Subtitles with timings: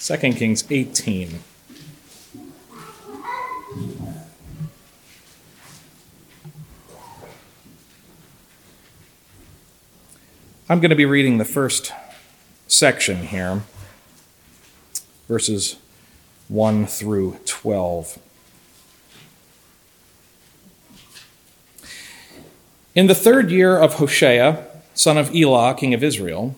[0.00, 1.40] 2 Kings 18.
[10.70, 11.92] I'm going to be reading the first
[12.68, 13.62] section here,
[15.26, 15.76] verses
[16.46, 18.20] 1 through 12.
[22.94, 26.54] In the third year of Hoshea, son of Elah, king of Israel,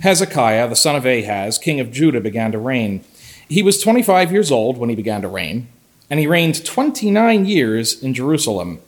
[0.00, 3.04] Hezekiah, the son of Ahaz, king of Judah, began to reign.
[3.48, 5.68] He was 25 years old when he began to reign,
[6.10, 8.80] and he reigned 29 years in Jerusalem.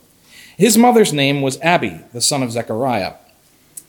[0.57, 3.13] His mother's name was Abi, the son of Zechariah.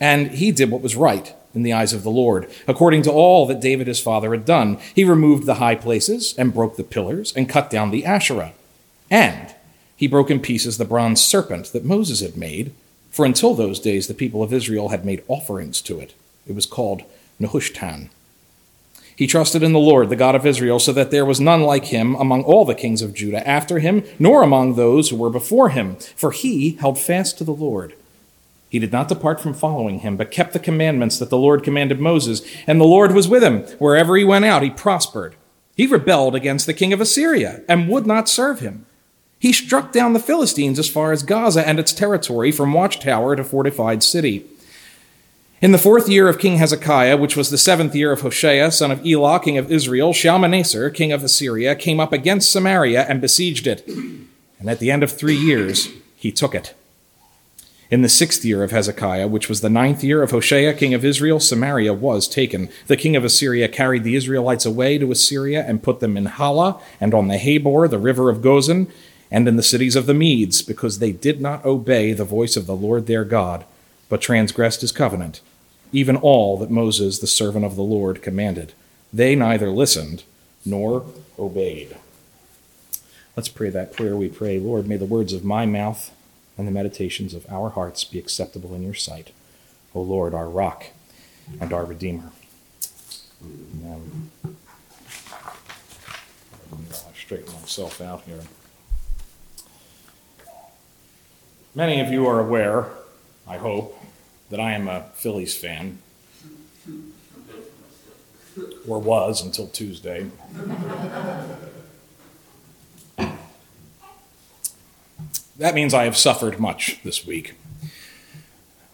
[0.00, 3.46] And he did what was right in the eyes of the Lord, according to all
[3.46, 4.78] that David his father had done.
[4.94, 8.52] He removed the high places and broke the pillars and cut down the Asherah.
[9.10, 9.54] And
[9.96, 12.72] he broke in pieces the bronze serpent that Moses had made,
[13.10, 16.14] for until those days the people of Israel had made offerings to it.
[16.46, 17.02] It was called
[17.40, 18.08] Nehushtan.
[19.14, 21.86] He trusted in the Lord, the God of Israel, so that there was none like
[21.86, 25.68] him among all the kings of Judah after him, nor among those who were before
[25.68, 27.94] him, for he held fast to the Lord
[28.72, 32.00] he did not depart from following him, but kept the commandments that the Lord commanded
[32.00, 33.64] Moses, and the Lord was with him.
[33.78, 35.34] Wherever he went out, he prospered.
[35.76, 38.86] He rebelled against the king of Assyria and would not serve him.
[39.38, 43.44] He struck down the Philistines as far as Gaza and its territory, from watchtower to
[43.44, 44.46] fortified city.
[45.62, 48.90] In the fourth year of King Hezekiah, which was the seventh year of Hoshea, son
[48.90, 53.68] of Elah, king of Israel, Shalmaneser, king of Assyria, came up against Samaria and besieged
[53.68, 53.86] it.
[53.86, 56.74] And at the end of three years, he took it.
[57.92, 61.04] In the sixth year of Hezekiah, which was the ninth year of Hoshea, king of
[61.04, 62.68] Israel, Samaria was taken.
[62.88, 66.80] The king of Assyria carried the Israelites away to Assyria and put them in Halah
[67.00, 68.90] and on the Habor, the river of Gozan,
[69.30, 72.66] and in the cities of the Medes, because they did not obey the voice of
[72.66, 73.64] the Lord their God,
[74.08, 75.40] but transgressed his covenant,
[75.92, 78.72] even all that Moses, the servant of the Lord, commanded.
[79.12, 80.24] They neither listened
[80.64, 81.04] nor
[81.38, 81.96] obeyed.
[83.36, 84.58] Let's pray that prayer we pray.
[84.58, 86.10] Lord, may the words of my mouth
[86.58, 89.30] and the meditations of our hearts be acceptable in your sight,
[89.94, 90.86] O Lord, our rock
[91.60, 92.30] and our Redeemer.
[93.42, 94.30] Amen.
[96.72, 98.40] I'll uh, straighten myself out here.
[101.74, 102.86] Many of you are aware,
[103.48, 103.98] I hope,
[104.52, 105.98] that I am a Phillies fan,
[108.86, 110.26] or was until Tuesday.
[115.56, 117.54] That means I have suffered much this week.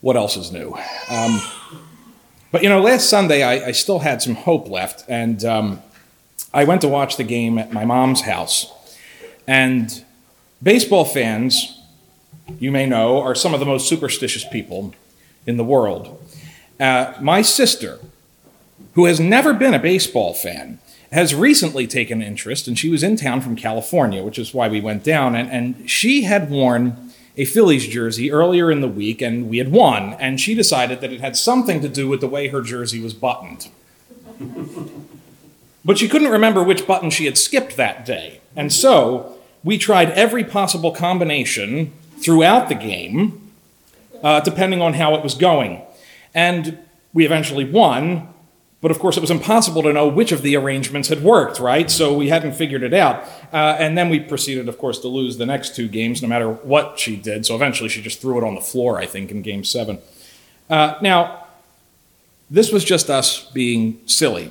[0.00, 0.78] What else is new?
[1.10, 1.40] Um,
[2.52, 5.82] but you know, last Sunday I, I, still had some hope left, and um,
[6.54, 8.72] I went to watch the game at my mom's house.
[9.48, 10.04] And
[10.62, 11.80] baseball fans,
[12.60, 14.94] you may know, are some of the most superstitious people
[15.48, 16.22] in the world.
[16.78, 17.98] Uh, my sister,
[18.92, 20.78] who has never been a baseball fan,
[21.10, 24.80] has recently taken interest, and she was in town from California, which is why we
[24.80, 25.34] went down.
[25.34, 29.72] And, and she had worn a Phillies jersey earlier in the week, and we had
[29.72, 30.12] won.
[30.14, 33.14] And she decided that it had something to do with the way her jersey was
[33.14, 33.68] buttoned.
[35.84, 38.40] but she couldn't remember which button she had skipped that day.
[38.54, 43.47] And so we tried every possible combination throughout the game,
[44.22, 45.82] uh, depending on how it was going.
[46.34, 46.78] And
[47.12, 48.32] we eventually won,
[48.80, 51.90] but of course, it was impossible to know which of the arrangements had worked, right?
[51.90, 53.24] So we hadn't figured it out.
[53.52, 56.48] Uh, and then we proceeded, of course, to lose the next two games, no matter
[56.48, 57.44] what she did.
[57.44, 59.98] So eventually she just threw it on the floor, I think, in game seven.
[60.70, 61.46] Uh, now,
[62.50, 64.50] this was just us being silly.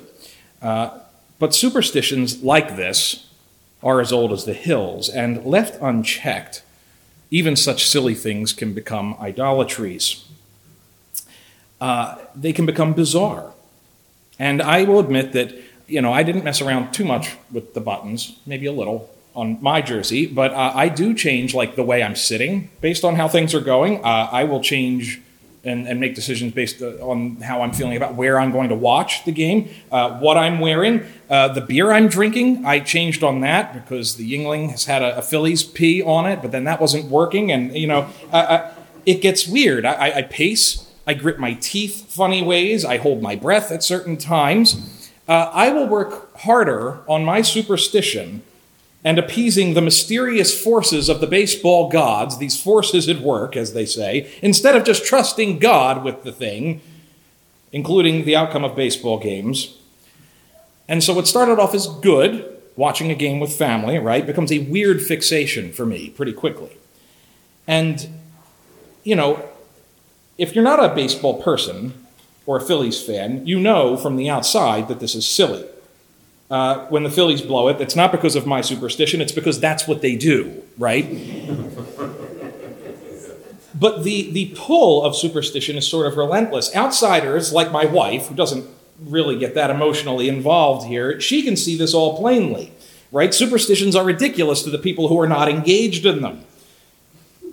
[0.62, 1.00] Uh,
[1.40, 3.28] but superstitions like this
[3.84, 6.64] are as old as the hills, and left unchecked,
[7.30, 10.26] even such silly things can become idolatries.
[11.80, 13.54] Uh, they can become bizarre.
[14.40, 15.54] And I will admit that,
[15.88, 19.58] you know, I didn't mess around too much with the buttons, maybe a little on
[19.62, 23.28] my jersey, but uh, I do change like the way I'm sitting based on how
[23.28, 24.04] things are going.
[24.04, 25.22] Uh, I will change
[25.68, 28.76] and, and, make decisions based uh, on how I'm feeling about where I'm going to
[28.76, 32.66] watch the game, uh, what I'm wearing, uh, the beer I'm drinking.
[32.66, 36.42] I changed on that because the Yuengling has had a, a Phillies P on it,
[36.42, 38.10] but then that wasn't working, and you know,
[39.06, 39.86] it gets weird.
[39.86, 42.84] I, I pace I grit my teeth funny ways.
[42.84, 45.10] I hold my breath at certain times.
[45.26, 48.44] Uh, I will work harder on my superstition
[49.04, 53.86] and appeasing the mysterious forces of the baseball gods, these forces at work, as they
[53.86, 56.82] say, instead of just trusting God with the thing,
[57.72, 59.78] including the outcome of baseball games.
[60.88, 64.60] And so what started off as good, watching a game with family, right, becomes a
[64.60, 66.78] weird fixation for me pretty quickly.
[67.68, 68.08] And,
[69.04, 69.48] you know,
[70.38, 72.06] if you're not a baseball person
[72.46, 75.66] or a Phillies fan, you know from the outside that this is silly.
[76.50, 79.88] Uh, when the Phillies blow it, it's not because of my superstition, it's because that's
[79.88, 81.06] what they do, right?
[83.76, 86.74] but the, the pull of superstition is sort of relentless.
[86.76, 88.66] Outsiders, like my wife, who doesn't
[89.00, 92.72] really get that emotionally involved here, she can see this all plainly,
[93.12, 93.34] right?
[93.34, 96.44] Superstitions are ridiculous to the people who are not engaged in them.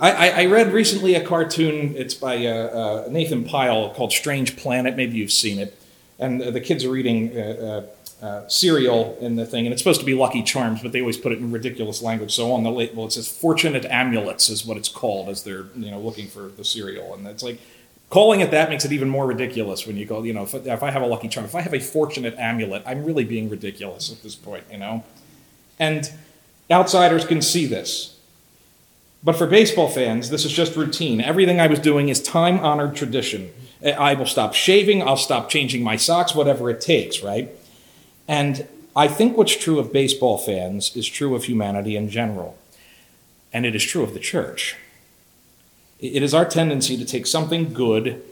[0.00, 4.96] I, I, read recently a cartoon, it's by uh, uh, Nathan Pyle called Strange Planet.
[4.96, 5.78] Maybe you've seen it.
[6.18, 7.86] And the kids are reading uh,
[8.22, 11.16] uh, cereal in the thing, and it's supposed to be Lucky Charms, but they always
[11.16, 12.32] put it in ridiculous language.
[12.32, 15.90] So on the label, it says "Fortunate Amulets" is what it's called as they're you
[15.90, 17.60] know looking for the cereal, and it's like
[18.14, 20.82] calling it that makes it even more ridiculous when you go, you know, if, if
[20.84, 24.12] I have a Lucky Charm, if I have a Fortunate Amulet, I'm really being ridiculous
[24.12, 25.02] at this point, you know.
[25.80, 26.10] And
[26.70, 28.16] outsiders can see this.
[29.24, 31.20] But for baseball fans, this is just routine.
[31.20, 33.50] Everything I was doing is time honored tradition.
[33.84, 37.50] I will stop shaving, I'll stop changing my socks, whatever it takes, right?
[38.26, 38.66] And
[38.96, 42.56] I think what's true of baseball fans is true of humanity in general.
[43.52, 44.76] And it is true of the church.
[46.00, 48.22] It is our tendency to take something good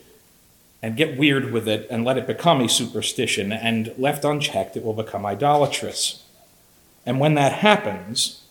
[0.82, 4.84] and get weird with it and let it become a superstition, and left unchecked, it
[4.84, 6.24] will become idolatrous.
[7.06, 8.42] And when that happens,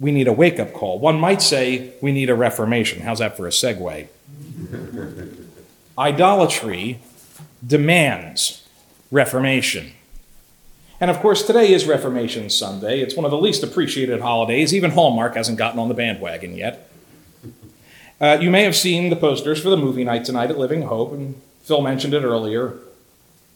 [0.00, 0.98] we need a wake up call.
[0.98, 3.02] One might say we need a reformation.
[3.02, 4.08] How's that for a segue?
[5.98, 7.00] Idolatry
[7.64, 8.66] demands
[9.12, 9.92] reformation.
[11.00, 13.00] And of course, today is Reformation Sunday.
[13.00, 14.74] It's one of the least appreciated holidays.
[14.74, 16.90] Even Hallmark hasn't gotten on the bandwagon yet.
[18.20, 21.12] Uh, you may have seen the posters for the movie night tonight at Living Hope,
[21.14, 22.74] and Phil mentioned it earlier.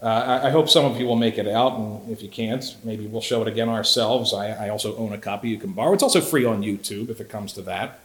[0.03, 2.65] Uh, I, I, hope some of you will make it out, and if you can't,
[2.83, 4.33] maybe we'll show it again ourselves.
[4.33, 5.93] I, I, also own a copy you can borrow.
[5.93, 8.01] It's also free on YouTube if it comes to that.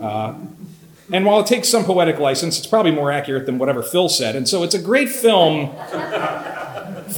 [0.00, 0.34] Uh,
[1.12, 4.36] and while it takes some poetic license, it's probably more accurate than whatever Phil said.
[4.36, 5.70] And so it's a great film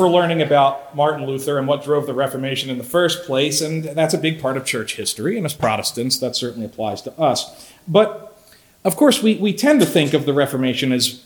[0.01, 3.61] for learning about Martin Luther and what drove the Reformation in the first place.
[3.61, 5.37] And that's a big part of church history.
[5.37, 7.71] And as Protestants, that certainly applies to us.
[7.87, 8.35] But
[8.83, 11.23] of course, we, we tend to think of the Reformation as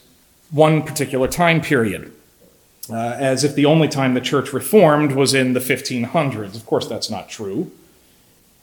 [0.50, 2.10] one particular time period
[2.90, 6.56] uh, as if the only time the church reformed was in the 1500s.
[6.56, 7.70] Of course, that's not true.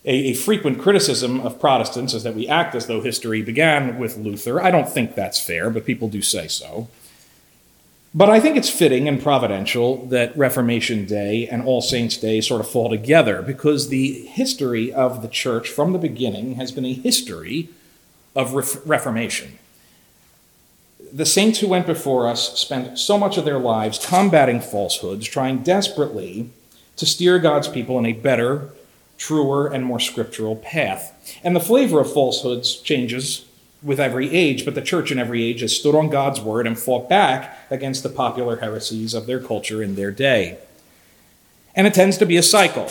[0.03, 4.17] A, a, frequent criticism of Protestants is that we act as though history began with
[4.17, 4.61] Luther.
[4.61, 6.89] I don't think that's fair, but people do say so.
[8.13, 12.59] But I think it's fitting and providential that Reformation Day and All Saints' Day sort
[12.59, 16.93] of fall together because the history of the church from the beginning has been a
[16.93, 17.69] history
[18.35, 18.53] of
[18.85, 19.57] Reformation
[21.13, 25.59] the saints who went before us spent so much of their lives combating falsehoods, trying
[25.59, 26.49] desperately
[26.95, 28.69] to steer God's people in a better,
[29.17, 31.39] truer, and more scriptural path.
[31.43, 33.45] And the flavor of falsehoods changes
[33.83, 36.77] with every age, but the church in every age has stood on God's word and
[36.77, 40.59] fought back against the popular heresies of their culture in their day.
[41.75, 42.89] And it tends to be a cycle.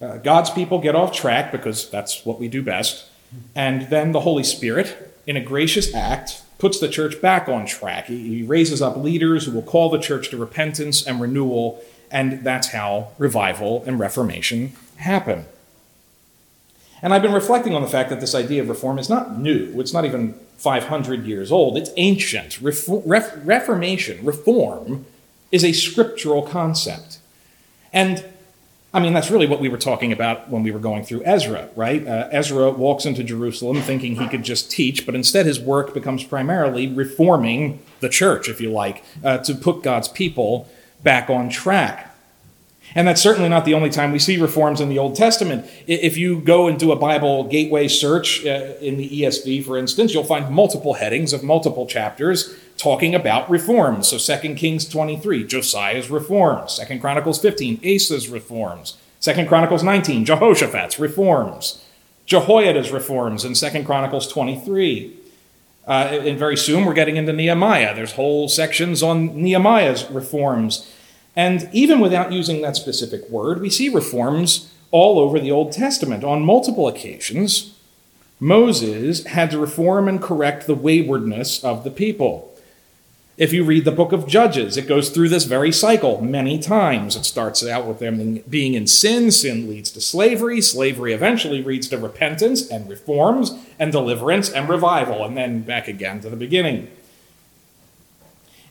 [0.00, 3.06] Uh, God's people get off track because that's what we do best,
[3.54, 8.06] and then the Holy Spirit, in a gracious act, puts the church back on track.
[8.06, 12.68] He raises up leaders who will call the church to repentance and renewal, and that's
[12.68, 15.46] how revival and reformation happen.
[17.02, 19.80] And I've been reflecting on the fact that this idea of reform is not new.
[19.80, 21.76] It's not even 500 years old.
[21.76, 22.60] It's ancient.
[22.60, 25.06] Reformation, reform,
[25.52, 27.18] is a scriptural concept.
[27.92, 28.24] And
[28.92, 31.68] I mean, that's really what we were talking about when we were going through Ezra,
[31.76, 32.06] right?
[32.06, 36.24] Uh, Ezra walks into Jerusalem thinking he could just teach, but instead his work becomes
[36.24, 40.68] primarily reforming the church, if you like, uh, to put God's people
[41.02, 42.07] back on track.
[42.94, 45.66] And that's certainly not the only time we see reforms in the Old Testament.
[45.86, 50.14] If you go and do a Bible gateway search uh, in the ESV, for instance,
[50.14, 54.08] you'll find multiple headings of multiple chapters talking about reforms.
[54.08, 56.78] So 2 Kings 23, Josiah's reforms.
[56.78, 58.96] 2 Chronicles 15, Asa's reforms.
[59.20, 61.84] 2 Chronicles 19, Jehoshaphat's reforms.
[62.24, 65.16] Jehoiada's reforms in 2 Chronicles 23.
[65.86, 67.94] Uh, and very soon we're getting into Nehemiah.
[67.94, 70.92] There's whole sections on Nehemiah's reforms.
[71.36, 76.24] And even without using that specific word, we see reforms all over the Old Testament
[76.24, 77.74] on multiple occasions.
[78.40, 82.54] Moses had to reform and correct the waywardness of the people.
[83.36, 87.14] If you read the book of Judges, it goes through this very cycle many times.
[87.14, 91.86] It starts out with them being in sin, sin leads to slavery, slavery eventually leads
[91.88, 96.90] to repentance and reforms and deliverance and revival, and then back again to the beginning.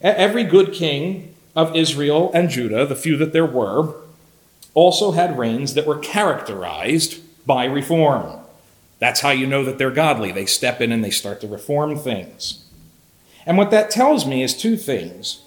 [0.02, 1.26] Every good king
[1.58, 3.96] of Israel and Judah, the few that there were,
[4.76, 8.40] also had reigns that were characterized by reform.
[9.00, 10.32] That's how you know that they're godly.
[10.32, 12.64] They step in and they start to reform things.
[13.44, 15.42] And what that tells me is two things.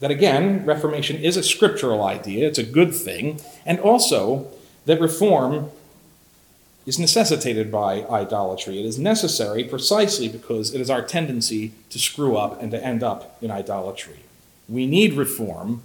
[0.00, 4.48] That again, Reformation is a scriptural idea, it's a good thing, and also
[4.86, 5.70] that reform
[6.86, 8.80] is necessitated by idolatry.
[8.80, 13.02] It is necessary precisely because it is our tendency to screw up and to end
[13.02, 14.20] up in idolatry.
[14.70, 15.82] We need reform,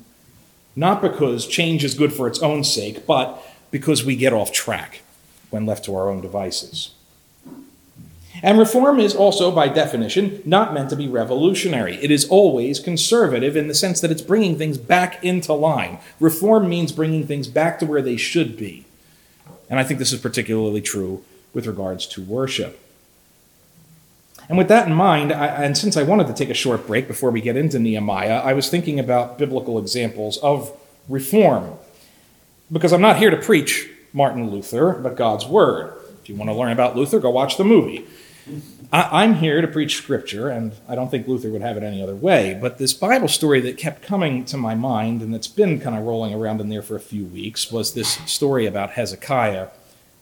[0.75, 5.01] not because change is good for its own sake, but because we get off track
[5.49, 6.91] when left to our own devices.
[8.43, 11.95] And reform is also, by definition, not meant to be revolutionary.
[11.95, 15.97] It is always conservative in the sense that it's bringing things back into line.
[16.19, 18.85] Reform means bringing things back to where they should be.
[19.67, 21.23] And I think this is particularly true
[21.53, 22.84] with regards to worship.
[24.47, 27.07] And with that in mind, I, and since I wanted to take a short break
[27.07, 30.71] before we get into Nehemiah, I was thinking about biblical examples of
[31.09, 31.73] reform.
[32.71, 35.93] Because I'm not here to preach Martin Luther, but God's Word.
[36.21, 38.05] If you want to learn about Luther, go watch the movie.
[38.91, 42.01] I, am here to preach Scripture, and I don't think Luther would have it any
[42.01, 42.57] other way.
[42.59, 46.03] But this Bible story that kept coming to my mind, and that's been kind of
[46.03, 49.67] rolling around in there for a few weeks, was this story about Hezekiah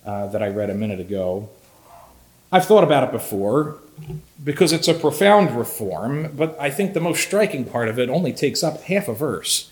[0.05, 1.49] uh, that I read a minute ago.
[2.53, 3.79] I've thought about it before
[4.43, 8.31] because it's a profound reform, but I think the most striking part of it only
[8.31, 9.71] takes up half a verse.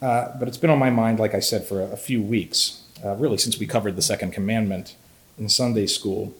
[0.00, 2.84] Uh, but it's been on my mind, like I said, for a, a few weeks,
[3.04, 4.94] uh, really since we covered the second commandment
[5.36, 6.32] in Sunday school.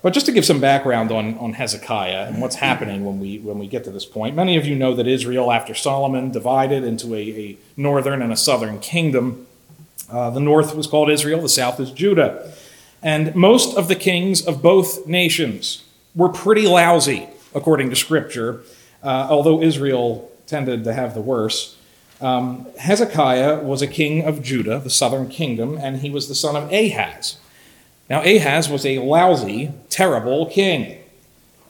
[0.00, 3.58] But just to give some background on, on Hezekiah and what's happening when we, when
[3.58, 7.16] we get to this point, many of you know that Israel, after Solomon, divided into
[7.16, 9.48] a, a northern and a southern kingdom.
[10.08, 12.52] Uh, the north was called Israel, the south is Judah.
[13.04, 15.84] And most of the kings of both nations
[16.14, 18.62] were pretty lousy, according to Scripture,
[19.02, 21.76] uh, although Israel tended to have the worse.
[22.22, 26.56] Um, Hezekiah was a king of Judah, the southern kingdom, and he was the son
[26.56, 27.36] of Ahaz.
[28.08, 30.98] Now, Ahaz was a lousy, terrible king.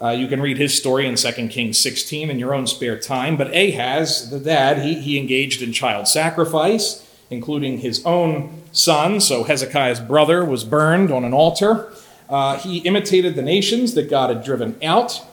[0.00, 3.36] Uh, you can read his story in 2 Kings 16 in your own spare time.
[3.36, 9.20] But Ahaz, the dad, he, he engaged in child sacrifice, including his own son.
[9.20, 11.92] So Hezekiah's brother was burned on an altar.
[12.28, 15.24] Uh, he imitated the nations that God had driven out.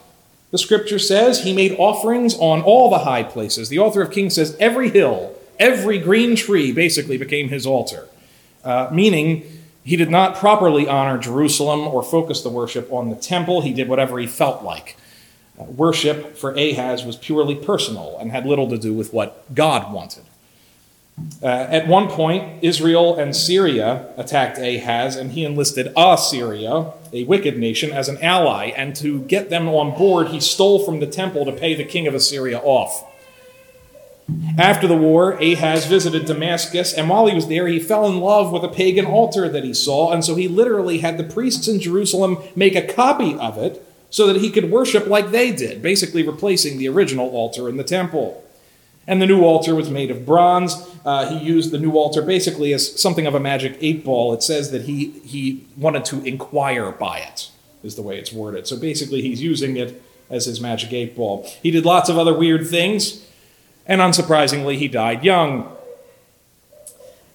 [0.50, 3.70] The scripture says he made offerings on all the high places.
[3.70, 8.08] The author of Kings says every hill, every green tree basically became his altar,
[8.62, 9.44] uh, meaning
[9.82, 13.62] he did not properly honor Jerusalem or focus the worship on the temple.
[13.62, 14.96] He did whatever he felt like.
[15.58, 19.92] Uh, worship for Ahaz was purely personal and had little to do with what God
[19.92, 20.24] wanted.
[21.42, 27.58] Uh, at one point, Israel and Syria attacked Ahaz, and he enlisted Assyria, a wicked
[27.58, 28.66] nation, as an ally.
[28.76, 32.06] And to get them on board, he stole from the temple to pay the king
[32.06, 33.04] of Assyria off.
[34.56, 38.52] After the war, Ahaz visited Damascus, and while he was there, he fell in love
[38.52, 41.80] with a pagan altar that he saw, and so he literally had the priests in
[41.80, 46.22] Jerusalem make a copy of it so that he could worship like they did, basically
[46.22, 48.41] replacing the original altar in the temple.
[49.06, 50.76] And the new altar was made of bronze.
[51.04, 54.32] Uh, he used the new altar basically as something of a magic eight ball.
[54.32, 57.50] It says that he, he wanted to inquire by it,
[57.82, 58.66] is the way it's worded.
[58.66, 61.50] So basically, he's using it as his magic eight ball.
[61.62, 63.26] He did lots of other weird things
[63.86, 65.76] and unsurprisingly, he died young.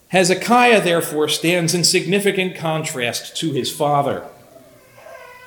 [0.10, 4.26] Hezekiah, therefore, stands in significant contrast to his father.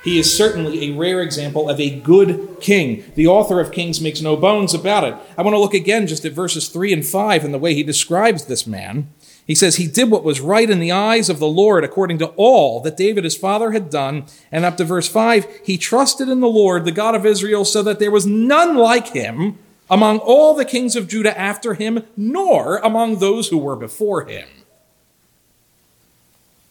[0.02, 3.04] He is certainly a rare example of a good king.
[3.16, 5.14] The author of Kings makes no bones about it.
[5.36, 7.82] I want to look again just at verses 3 and 5 and the way he
[7.82, 9.12] describes this man.
[9.46, 12.28] He says, He did what was right in the eyes of the Lord according to
[12.36, 14.24] all that David his father had done.
[14.50, 17.82] And up to verse 5, he trusted in the Lord, the God of Israel, so
[17.82, 19.58] that there was none like him
[19.90, 24.48] among all the kings of Judah after him, nor among those who were before him.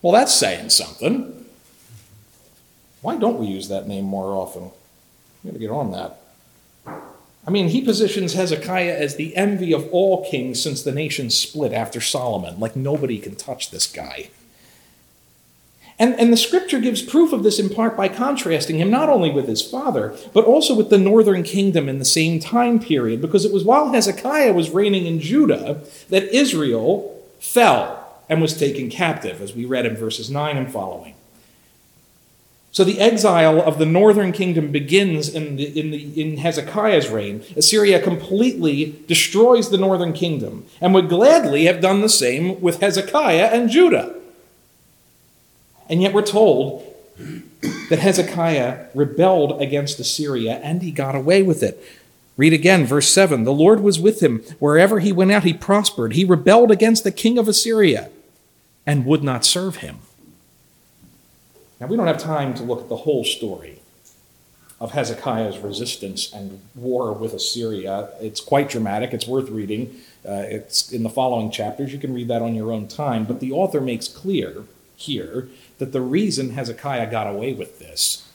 [0.01, 1.38] Well, that's saying something.
[3.01, 4.71] Why don't we use that name more often?
[5.43, 6.19] We got to get on that.
[7.47, 11.73] I mean, he positions Hezekiah as the envy of all kings since the nation split
[11.73, 12.59] after Solomon.
[12.59, 14.29] Like nobody can touch this guy.
[15.97, 19.29] And, and the scripture gives proof of this in part by contrasting him not only
[19.29, 23.43] with his father, but also with the northern kingdom in the same time period, because
[23.43, 29.41] it was while Hezekiah was reigning in Judah that Israel fell and was taken captive,
[29.41, 31.15] as we read in verses 9 and following.
[32.79, 37.43] So the exile of the northern kingdom begins in, the, in, the, in, Hezekiah's reign.
[37.57, 43.47] Assyria completely destroys the northern kingdom and would gladly have done the same with Hezekiah
[43.47, 44.15] and Judah.
[45.89, 46.85] And yet we're told
[47.89, 51.83] that Hezekiah rebelled against Assyria and he got away with it.
[52.37, 54.39] Read again, verse 7 The Lord was with him.
[54.59, 56.13] Wherever he went out, he prospered.
[56.13, 58.09] He rebelled against the king of Assyria
[58.85, 59.99] and would not serve him.
[61.79, 63.81] Now, we don't have time to look at the whole story.
[64.81, 68.09] of Hezekiah's resistance and war with Assyria.
[68.21, 69.13] It's quite dramatic.
[69.13, 69.93] It's worth reading.
[70.25, 71.91] Uh, it's in the following chapters.
[71.91, 73.25] You can read that on your own time.
[73.25, 74.63] But the author makes clear
[74.95, 78.25] here that the reason Hezekiah got away with this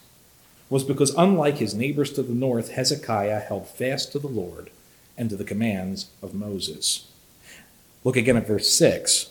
[0.68, 4.70] was because, unlike his neighbors to the north, Hezekiah held fast to the Lord
[5.16, 7.06] and to the commands of Moses.
[8.02, 9.30] Look again at verse 6.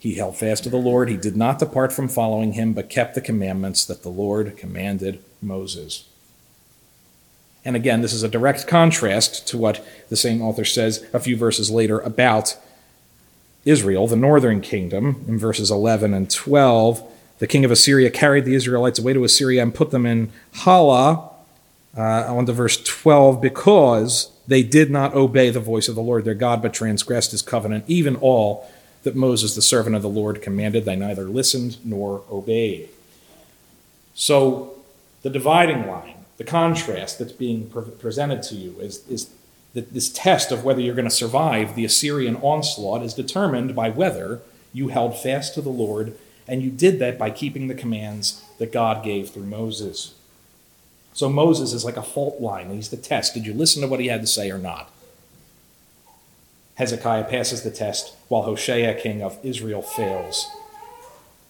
[0.00, 1.08] He held fast to the Lord.
[1.08, 5.22] He did not depart from following him, but kept the commandments that the Lord commanded
[5.42, 6.08] Moses.
[7.64, 11.36] And again, this is a direct contrast to what the same author says a few
[11.36, 12.56] verses later about
[13.64, 17.02] Israel, the northern kingdom, in verses 11 and 12.
[17.40, 21.30] The king of Assyria carried the Israelites away to Assyria and put them in Halah,
[21.96, 26.24] uh, on to verse 12, because they did not obey the voice of the Lord
[26.24, 28.70] their God, but transgressed his covenant, even all
[29.08, 30.84] that Moses, the servant of the Lord, commanded.
[30.84, 32.90] They neither listened nor obeyed.
[34.14, 34.74] So,
[35.22, 39.30] the dividing line, the contrast that's being pre- presented to you is, is
[39.72, 43.88] that this test of whether you're going to survive the Assyrian onslaught is determined by
[43.88, 44.42] whether
[44.74, 46.14] you held fast to the Lord,
[46.46, 50.14] and you did that by keeping the commands that God gave through Moses.
[51.14, 52.68] So Moses is like a fault line.
[52.68, 53.32] He's the test.
[53.32, 54.90] Did you listen to what he had to say or not?
[56.78, 60.48] Hezekiah passes the test while Hoshea, king of Israel, fails.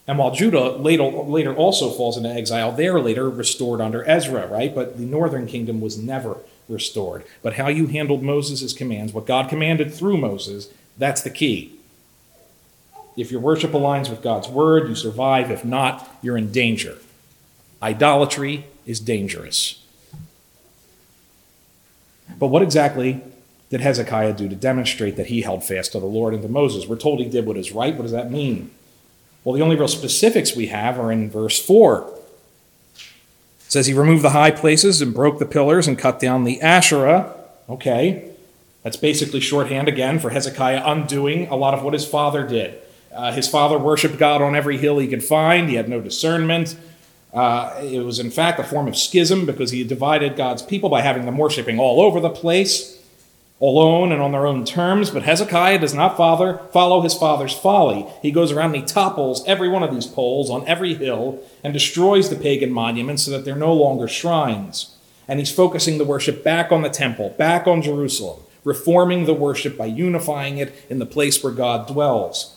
[0.07, 4.47] And while Judah later, later also falls into exile, they are later restored under Ezra,
[4.47, 4.75] right?
[4.75, 7.25] But the northern kingdom was never restored.
[7.43, 11.75] But how you handled Moses' commands, what God commanded through Moses, that's the key.
[13.15, 15.51] If your worship aligns with God's word, you survive.
[15.51, 16.97] If not, you're in danger.
[17.83, 19.85] Idolatry is dangerous.
[22.39, 23.21] But what exactly
[23.71, 26.87] did Hezekiah do to demonstrate that he held fast to the Lord and to Moses?
[26.87, 27.95] We're told he did what is right.
[27.95, 28.71] What does that mean?
[29.45, 32.15] Well, the only real specifics we have are in verse 4.
[32.97, 36.61] It says he removed the high places and broke the pillars and cut down the
[36.63, 37.35] Asherah.
[37.69, 38.31] Okay,
[38.83, 42.79] that's basically shorthand again for Hezekiah undoing a lot of what his father did.
[43.15, 46.77] Uh, his father worshiped God on every hill he could find, he had no discernment.
[47.35, 51.03] Uh, it was, in fact, a form of schism because he divided God's people by
[51.03, 52.98] having them worshiping all over the place
[53.61, 58.07] alone and on their own terms, but Hezekiah does not father, follow his father's folly.
[58.23, 61.73] He goes around and he topples every one of these poles on every hill and
[61.73, 64.97] destroys the pagan monuments so that they're no longer shrines.
[65.27, 69.77] And he's focusing the worship back on the temple, back on Jerusalem, reforming the worship
[69.77, 72.55] by unifying it in the place where God dwells.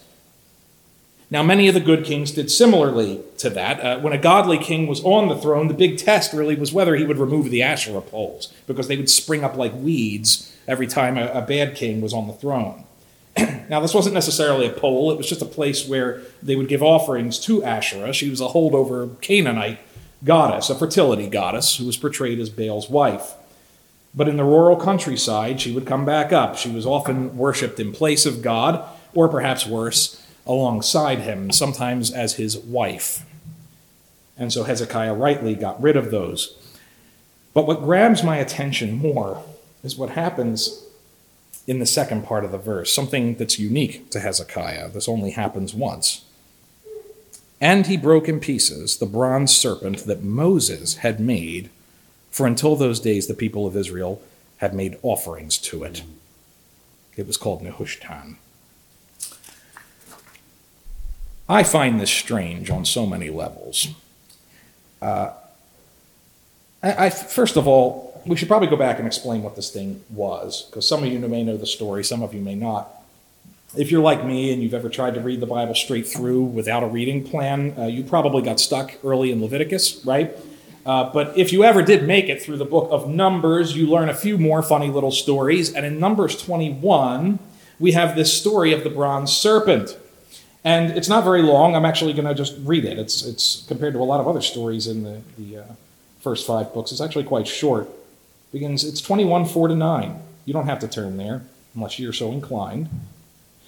[1.32, 3.80] Now, many of the good kings did similarly to that.
[3.80, 6.96] Uh, when a godly king was on the throne, the big test really was whether
[6.96, 11.18] he would remove the Asherah poles, because they would spring up like weeds every time
[11.18, 12.84] a, a bad king was on the throne.
[13.70, 16.84] now, this wasn't necessarily a pole, it was just a place where they would give
[16.84, 18.14] offerings to Asherah.
[18.14, 19.80] She was a holdover Canaanite
[20.24, 23.34] goddess, a fertility goddess, who was portrayed as Baal's wife.
[24.14, 26.58] But in the rural countryside, she would come back up.
[26.58, 32.36] She was often worshipped in place of God, or perhaps worse, alongside him, sometimes as
[32.36, 33.26] his wife.
[34.38, 36.58] And so Hezekiah rightly got rid of those.
[37.54, 39.44] But what grabs my attention more
[39.84, 40.86] is what happens
[41.68, 44.90] in the second part of the verse, something that's unique to Hezekiah.
[44.90, 46.26] This only happens once.
[47.60, 51.70] And he broke in pieces the bronze serpent that Moses had made,
[52.32, 54.22] for until those days the people of Israel
[54.58, 56.04] had made offerings to it.
[57.16, 58.38] It was called Nehushtan.
[61.48, 63.90] I find this strange on so many levels.
[65.02, 65.32] Uh,
[66.84, 70.04] I, I, first of all, we should probably go back and explain what this thing
[70.10, 72.90] was, because some of you may know the story, some of you may not.
[73.76, 76.84] If you're like me and you've ever tried to read the Bible straight through without
[76.84, 80.36] a reading plan, uh, you probably got stuck early in Leviticus, right?
[80.86, 84.10] Uh, but if you ever did make it through the book of Numbers, you learn
[84.10, 85.74] a few more funny little stories.
[85.74, 87.40] And in Numbers 21,
[87.80, 89.98] we have this story of the bronze serpent.
[90.64, 91.76] And it's not very long.
[91.76, 93.00] I'm actually going to just read it.
[93.00, 95.64] It's, it's compared to a lot of other stories in the, the uh,
[96.22, 97.90] first five books, it's actually quite short
[98.52, 100.20] begins, it's 21, 4 to 9.
[100.46, 101.44] You don't have to turn there
[101.76, 102.90] unless you're so inclined.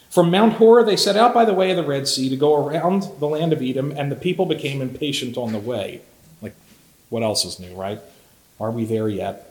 [0.09, 2.67] From Mount Hor, they set out by the way of the Red Sea to go
[2.67, 6.01] around the land of Edom, and the people became impatient on the way.
[6.41, 6.53] Like,
[7.09, 7.99] what else is new, right?
[8.59, 9.49] Are we there yet?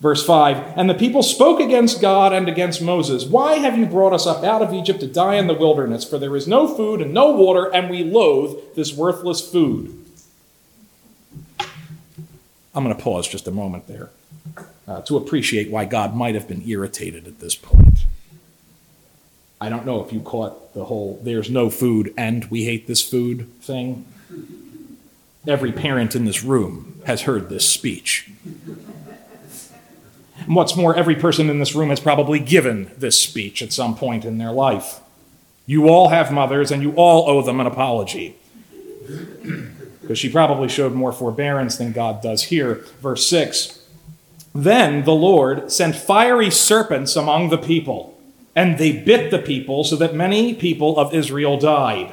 [0.00, 3.24] Verse 5 And the people spoke against God and against Moses.
[3.24, 6.04] Why have you brought us up out of Egypt to die in the wilderness?
[6.04, 10.01] For there is no food and no water, and we loathe this worthless food.
[12.74, 14.10] I'm going to pause just a moment there
[14.88, 18.04] uh, to appreciate why God might have been irritated at this point.
[19.60, 23.02] I don't know if you caught the whole there's no food and we hate this
[23.02, 24.06] food thing.
[25.46, 28.30] Every parent in this room has heard this speech.
[30.38, 33.94] And what's more, every person in this room has probably given this speech at some
[33.96, 35.00] point in their life.
[35.66, 38.36] You all have mothers, and you all owe them an apology.
[40.12, 42.84] Because she probably showed more forbearance than God does here.
[43.00, 43.82] Verse 6
[44.54, 48.20] Then the Lord sent fiery serpents among the people,
[48.54, 52.12] and they bit the people, so that many people of Israel died.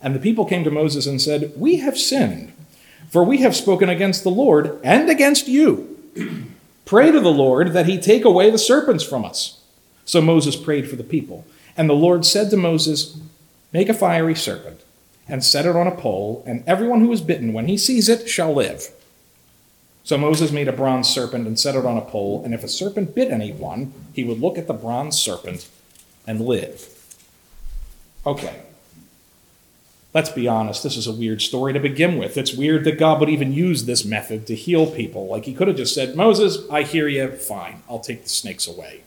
[0.00, 2.54] And the people came to Moses and said, We have sinned,
[3.10, 5.94] for we have spoken against the Lord and against you.
[6.86, 9.62] Pray to the Lord that he take away the serpents from us.
[10.06, 11.44] So Moses prayed for the people.
[11.76, 13.20] And the Lord said to Moses,
[13.74, 14.80] Make a fiery serpent
[15.28, 18.28] and set it on a pole, and everyone who is bitten, when he sees it,
[18.28, 18.88] shall live.
[20.04, 22.68] So Moses made a bronze serpent and set it on a pole, and if a
[22.68, 25.68] serpent bit anyone, he would look at the bronze serpent
[26.26, 26.88] and live.
[28.24, 28.62] Okay.
[30.14, 32.38] Let's be honest, this is a weird story to begin with.
[32.38, 35.26] It's weird that God would even use this method to heal people.
[35.26, 38.66] Like he could have just said, Moses, I hear you, fine, I'll take the snakes
[38.66, 39.02] away.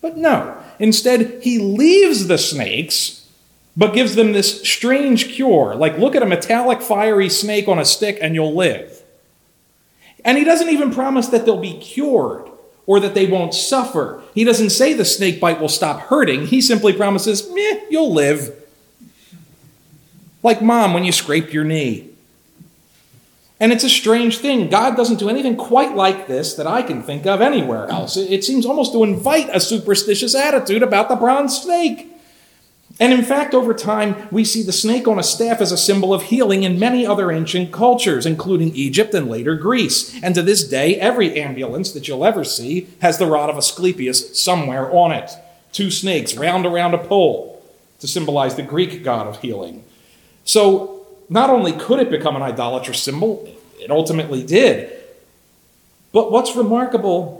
[0.00, 3.19] But no, instead, he leaves the snakes,
[3.76, 5.74] but gives them this strange cure.
[5.74, 9.02] Like, look at a metallic, fiery snake on a stick and you'll live.
[10.24, 12.50] And he doesn't even promise that they'll be cured
[12.86, 14.22] or that they won't suffer.
[14.34, 16.46] He doesn't say the snake bite will stop hurting.
[16.46, 18.54] He simply promises, meh, you'll live.
[20.42, 22.08] Like mom when you scraped your knee.
[23.60, 24.70] And it's a strange thing.
[24.70, 28.16] God doesn't do anything quite like this that I can think of anywhere else.
[28.16, 32.09] It seems almost to invite a superstitious attitude about the bronze snake.
[33.00, 36.12] And in fact, over time, we see the snake on a staff as a symbol
[36.12, 40.22] of healing in many other ancient cultures, including Egypt and later Greece.
[40.22, 44.38] And to this day, every ambulance that you'll ever see has the rod of Asclepius
[44.38, 45.30] somewhere on it.
[45.72, 47.64] Two snakes round around a pole
[48.00, 49.82] to symbolize the Greek god of healing.
[50.44, 54.92] So not only could it become an idolatrous symbol, it ultimately did.
[56.12, 57.39] But what's remarkable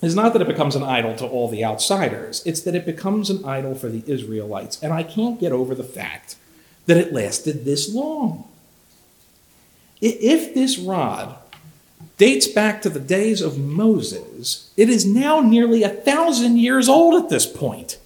[0.00, 3.30] is not that it becomes an idol to all the outsiders, it's that it becomes
[3.30, 4.80] an idol for the Israelites.
[4.82, 6.36] And I can't get over the fact
[6.86, 8.48] that it lasted this long.
[10.00, 11.36] If this rod
[12.16, 17.20] dates back to the days of Moses, it is now nearly a thousand years old
[17.20, 17.98] at this point.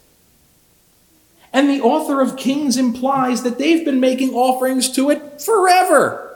[1.53, 6.32] And the author of Kings implies that they've been making offerings to it forever.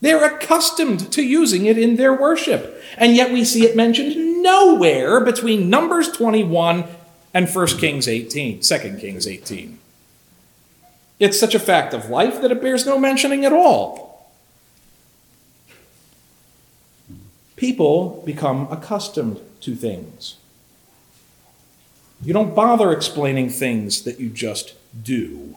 [0.00, 2.82] They're accustomed to using it in their worship.
[2.96, 6.84] And yet we see it mentioned nowhere between Numbers 21
[7.34, 9.78] and 1 Kings 18, 2 Kings 18.
[11.18, 14.30] It's such a fact of life that it bears no mentioning at all.
[17.56, 20.36] People become accustomed to things.
[22.22, 25.56] You don't bother explaining things that you just do.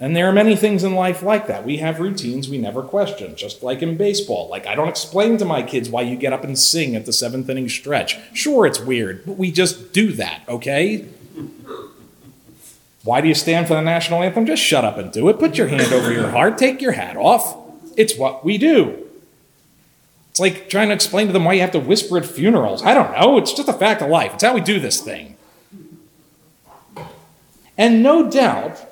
[0.00, 1.64] And there are many things in life like that.
[1.64, 4.48] We have routines we never question, just like in baseball.
[4.48, 7.12] Like, I don't explain to my kids why you get up and sing at the
[7.12, 8.16] seventh inning stretch.
[8.32, 11.04] Sure, it's weird, but we just do that, okay?
[13.02, 14.46] Why do you stand for the national anthem?
[14.46, 15.40] Just shut up and do it.
[15.40, 17.56] Put your hand over your heart, take your hat off.
[17.96, 19.04] It's what we do.
[20.30, 22.84] It's like trying to explain to them why you have to whisper at funerals.
[22.84, 23.38] I don't know.
[23.38, 24.34] It's just a fact of life.
[24.34, 25.36] It's how we do this thing.
[27.76, 28.84] And no doubt,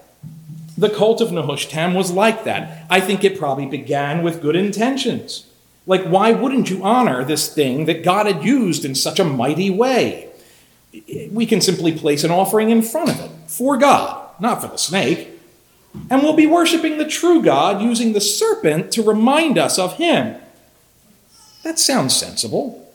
[0.76, 2.86] the cult of Nehushtan was like that.
[2.90, 5.46] I think it probably began with good intentions.
[5.86, 9.70] Like, why wouldn't you honor this thing that God had used in such a mighty
[9.70, 10.28] way?
[11.30, 14.76] We can simply place an offering in front of it for God, not for the
[14.76, 15.30] snake.
[16.10, 20.36] And we'll be worshiping the true God using the serpent to remind us of Him.
[21.62, 22.92] That sounds sensible.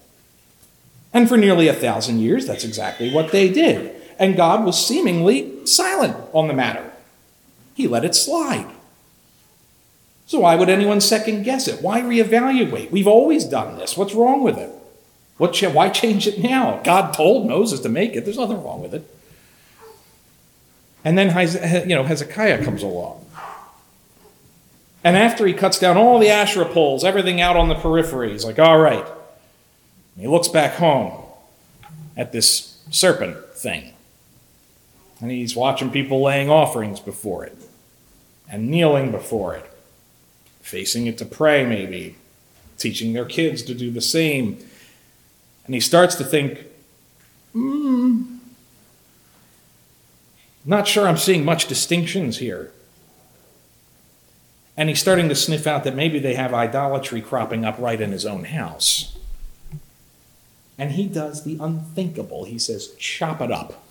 [1.13, 3.95] And for nearly a thousand years, that's exactly what they did.
[4.19, 6.90] And God was seemingly silent on the matter.
[7.81, 8.67] He let it slide.
[10.27, 11.81] So why would anyone second guess it?
[11.81, 12.91] Why reevaluate?
[12.91, 13.97] We've always done this.
[13.97, 14.69] What's wrong with it?
[15.37, 16.79] What, why change it now?
[16.83, 18.23] God told Moses to make it.
[18.23, 19.03] There's nothing wrong with it.
[21.03, 21.29] And then
[21.89, 23.25] you know, Hezekiah comes along.
[25.03, 28.45] And after he cuts down all the Asherah poles, everything out on the periphery, he's
[28.45, 29.05] like, all right.
[29.05, 31.23] And he looks back home
[32.15, 33.93] at this serpent thing.
[35.19, 37.57] And he's watching people laying offerings before it
[38.51, 39.65] and kneeling before it,
[40.59, 42.17] facing it to pray, maybe,
[42.77, 44.59] teaching their kids to do the same.
[45.65, 46.65] And he starts to think,
[47.53, 48.37] hmm,
[50.65, 52.71] not sure I'm seeing much distinctions here.
[54.75, 58.11] And he's starting to sniff out that maybe they have idolatry cropping up right in
[58.11, 59.17] his own house.
[60.77, 62.45] And he does the unthinkable.
[62.45, 63.83] He says, chop it up.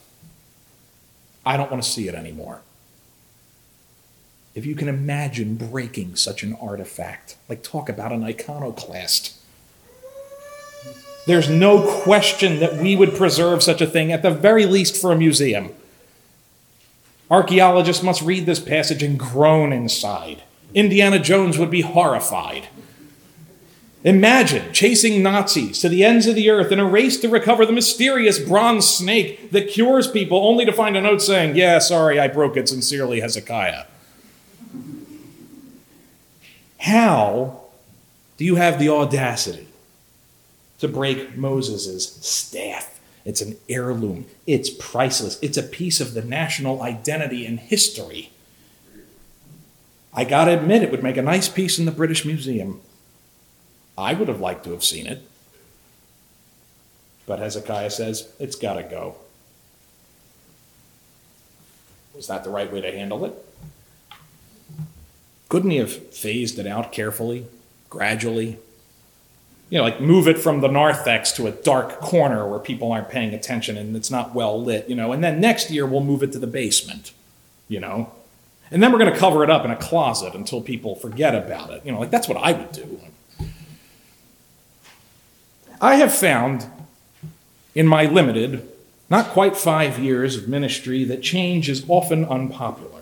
[1.47, 2.61] I don't want to see it anymore.
[4.61, 7.35] If you can imagine breaking such an artifact.
[7.49, 9.35] Like, talk about an iconoclast.
[11.27, 15.13] There's no question that we would preserve such a thing, at the very least for
[15.13, 15.71] a museum.
[17.31, 20.43] Archaeologists must read this passage and groan inside.
[20.75, 22.69] Indiana Jones would be horrified.
[24.05, 27.73] Imagine chasing Nazis to the ends of the earth in a race to recover the
[27.73, 32.29] mysterious bronze snake that cures people, only to find a note saying, Yeah, sorry, I
[32.29, 33.85] broke it sincerely, Hezekiah.
[36.81, 37.61] How
[38.37, 39.69] do you have the audacity
[40.79, 42.99] to break Moses' staff?
[43.25, 48.31] It's an heirloom, it's priceless, it's a piece of the national identity and history.
[50.15, 52.81] I gotta admit, it would make a nice piece in the British Museum.
[53.99, 55.23] I would have liked to have seen it.
[57.27, 59.17] But Hezekiah says, it's got to go.
[62.15, 63.35] Was that the right way to handle it?
[65.51, 67.45] Couldn't he have phased it out carefully,
[67.91, 68.57] gradually?
[69.69, 73.11] You know, like move it from the narthex to a dark corner where people aren't
[73.11, 76.23] paying attention and it's not well lit, you know, and then next year we'll move
[76.23, 77.13] it to the basement,
[77.69, 78.13] you know?
[78.71, 81.71] And then we're going to cover it up in a closet until people forget about
[81.71, 81.85] it.
[81.85, 83.01] You know, like that's what I would do.
[85.81, 86.67] I have found
[87.75, 88.69] in my limited,
[89.09, 93.00] not quite five years of ministry that change is often unpopular.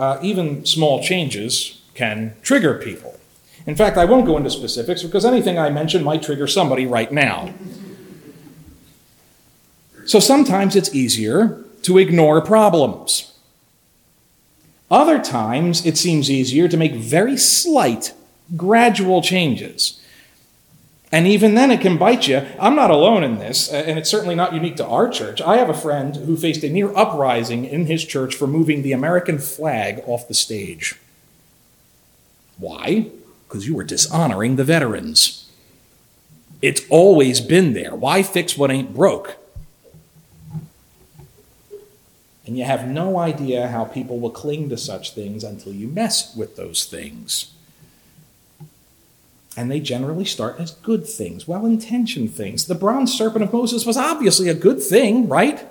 [0.00, 3.20] Uh, even small changes can trigger people.
[3.66, 7.12] In fact, I won't go into specifics because anything I mention might trigger somebody right
[7.12, 7.52] now.
[10.06, 13.34] So sometimes it's easier to ignore problems.
[14.90, 18.14] Other times it seems easier to make very slight,
[18.56, 19.99] gradual changes
[21.12, 22.46] and even then, it can bite you.
[22.60, 25.40] I'm not alone in this, uh, and it's certainly not unique to our church.
[25.42, 28.92] I have a friend who faced a near uprising in his church for moving the
[28.92, 30.96] American flag off the stage.
[32.58, 33.10] Why?
[33.48, 35.50] Because you were dishonoring the veterans.
[36.62, 37.94] It's always been there.
[37.94, 39.36] Why fix what ain't broke?
[42.46, 46.36] And you have no idea how people will cling to such things until you mess
[46.36, 47.52] with those things.
[49.60, 52.64] And they generally start as good things, well intentioned things.
[52.64, 55.68] The bronze serpent of Moses was obviously a good thing, right?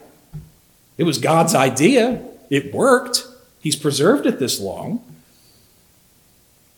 [0.99, 3.25] It was God's idea, it worked.
[3.59, 5.03] He's preserved it this long.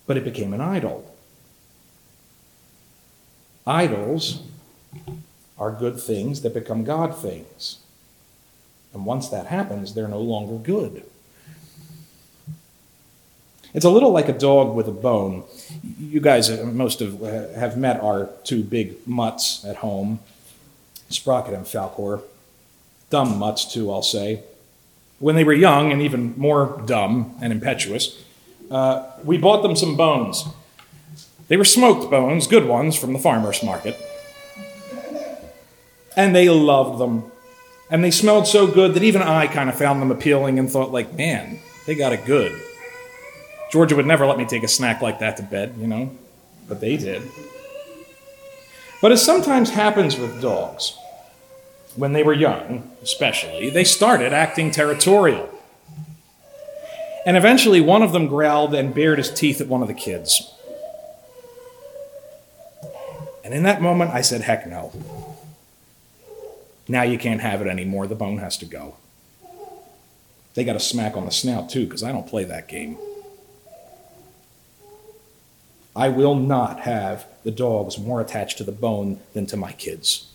[0.07, 1.13] But it became an idol.
[3.67, 4.43] Idols
[5.59, 7.79] are good things that become God things.
[8.93, 11.03] And once that happens, they're no longer good.
[13.73, 15.43] It's a little like a dog with a bone.
[15.99, 20.19] You guys, uh, most of uh, have met our two big mutts at home,
[21.09, 22.21] Sprocket and Falcor.
[23.09, 24.43] Dumb mutts, too, I'll say.
[25.19, 28.21] When they were young and even more dumb and impetuous,
[28.69, 30.45] uh, we bought them some bones.
[31.47, 33.97] They were smoked bones, good ones from the farmer's market.
[36.15, 37.31] And they loved them.
[37.89, 40.91] And they smelled so good that even I kind of found them appealing and thought,
[40.91, 42.59] like, man, they got it good.
[43.71, 46.11] Georgia would never let me take a snack like that to bed, you know,
[46.67, 47.23] but they did.
[49.01, 50.97] But as sometimes happens with dogs,
[51.95, 55.49] when they were young, especially, they started acting territorial.
[57.25, 60.53] And eventually, one of them growled and bared his teeth at one of the kids.
[63.43, 64.91] And in that moment, I said, heck no.
[66.87, 68.07] Now you can't have it anymore.
[68.07, 68.95] The bone has to go.
[70.53, 72.97] They got a smack on the snout, too, because I don't play that game.
[75.95, 80.31] I will not have the dogs more attached to the bone than to my kids.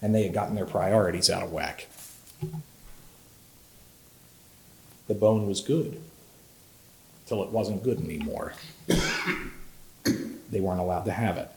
[0.00, 1.88] And they had gotten their priorities out of whack.
[5.08, 6.00] The bone was good
[7.26, 8.54] till it wasn't good anymore.
[10.06, 11.50] they weren't allowed to have it.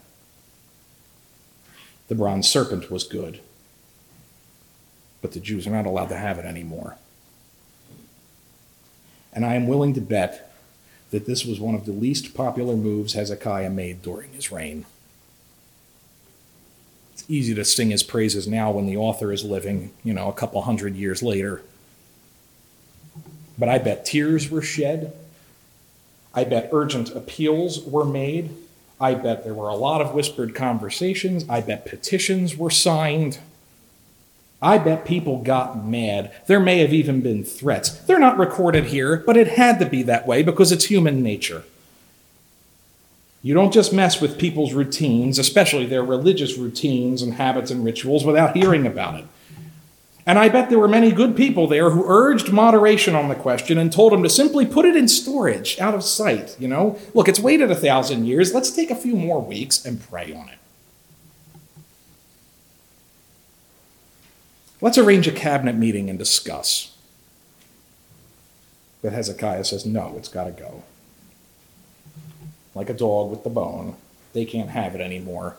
[2.08, 3.40] The bronze serpent was good,
[5.22, 6.98] but the Jews are not allowed to have it anymore.
[9.32, 10.51] And I am willing to bet
[11.12, 14.86] that this was one of the least popular moves Hezekiah made during his reign.
[17.14, 20.34] It's easy to sing his praises now when the author is living, you know, a
[20.34, 21.62] couple hundred years later.
[23.58, 25.14] But I bet tears were shed.
[26.34, 28.56] I bet urgent appeals were made.
[29.00, 31.46] I bet there were a lot of whispered conversations.
[31.50, 33.40] I bet petitions were signed.
[34.62, 36.32] I bet people got mad.
[36.46, 37.90] There may have even been threats.
[37.90, 41.64] They're not recorded here, but it had to be that way because it's human nature.
[43.42, 48.24] You don't just mess with people's routines, especially their religious routines and habits and rituals,
[48.24, 49.26] without hearing about it.
[50.28, 53.80] And I bet there were many good people there who urged moderation on the question
[53.80, 56.56] and told him to simply put it in storage, out of sight.
[56.60, 58.54] You know, look, it's waited a thousand years.
[58.54, 60.60] Let's take a few more weeks and pray on it.
[64.82, 66.96] Let's arrange a cabinet meeting and discuss.
[69.02, 70.84] But Hezekiah says, no, it's got to go.
[72.74, 73.96] Like a dog with the bone.
[74.34, 75.58] They can't have it anymore.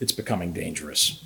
[0.00, 1.24] It's becoming dangerous.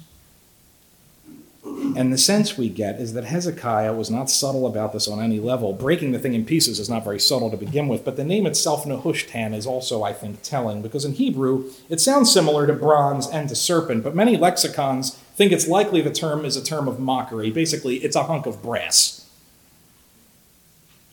[1.65, 5.39] And the sense we get is that Hezekiah was not subtle about this on any
[5.39, 5.73] level.
[5.73, 8.47] Breaking the thing in pieces is not very subtle to begin with, but the name
[8.47, 13.29] itself, Nehushtan, is also, I think, telling, because in Hebrew, it sounds similar to bronze
[13.29, 17.01] and to serpent, but many lexicons think it's likely the term is a term of
[17.01, 17.51] mockery.
[17.51, 19.29] Basically, it's a hunk of brass.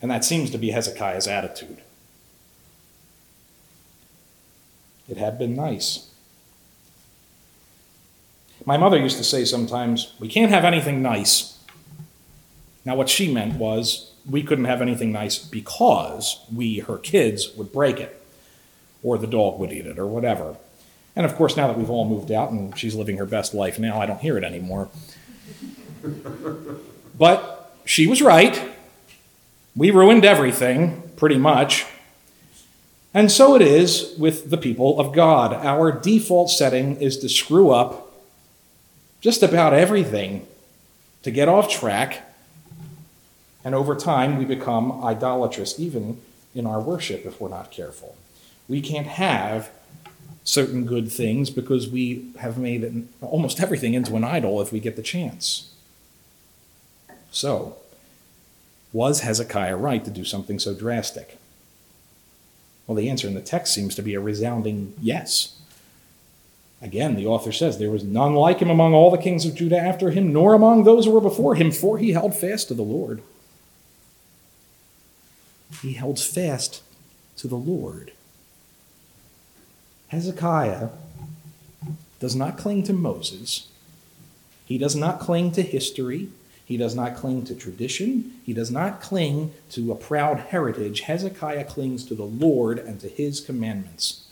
[0.02, 1.82] And that seems to be Hezekiah's attitude.
[5.10, 6.10] It had been nice.
[8.66, 11.58] My mother used to say sometimes, we can't have anything nice.
[12.86, 17.72] Now, what she meant was we couldn't have anything nice because we, her kids, would
[17.72, 18.22] break it,
[19.02, 20.58] or the dog would eat it, or whatever.
[21.20, 23.78] And of course, now that we've all moved out and she's living her best life
[23.78, 24.88] now, I don't hear it anymore.
[27.18, 28.72] but she was right.
[29.76, 31.86] We ruined everything, pretty much.
[33.14, 35.52] And so it is with the people of God.
[35.54, 38.14] Our default setting is to screw up
[39.20, 40.48] just about everything
[41.24, 42.34] to get off track.
[43.66, 46.22] And over time, we become idolatrous, even
[46.56, 48.16] in our worship, if we're not careful.
[48.70, 49.70] We can't have
[50.50, 54.96] certain good things because we have made almost everything into an idol if we get
[54.96, 55.72] the chance.
[57.32, 57.78] So,
[58.92, 61.38] was Hezekiah right to do something so drastic?
[62.88, 65.56] Well, the answer in the text seems to be a resounding yes.
[66.82, 69.78] Again, the author says, There was none like him among all the kings of Judah
[69.78, 72.82] after him, nor among those who were before him, for he held fast to the
[72.82, 73.22] Lord.
[75.84, 76.82] He held fast
[77.38, 78.14] to the Lord.
[80.10, 80.90] Hezekiah
[82.20, 83.68] does not cling to Moses.
[84.66, 86.30] He does not cling to history.
[86.66, 88.34] He does not cling to tradition.
[88.46, 91.02] He does not cling to a proud heritage.
[91.02, 94.28] Hezekiah clings to the Lord and to his commandments.